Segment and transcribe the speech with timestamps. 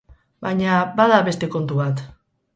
[0.45, 2.05] Baina, bada beste kontu bat.